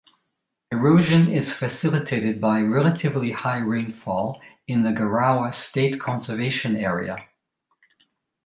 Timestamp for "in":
4.67-4.81